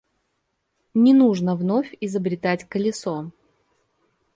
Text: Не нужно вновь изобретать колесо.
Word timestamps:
Не 0.95 1.13
нужно 1.13 1.55
вновь 1.55 1.95
изобретать 2.01 2.67
колесо. 2.67 3.29